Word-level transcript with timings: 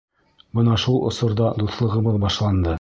Бына 0.59 0.77
шул 0.85 0.97
осорҙа 1.11 1.53
дуҫлығыбыҙ 1.61 2.21
башланды. 2.27 2.69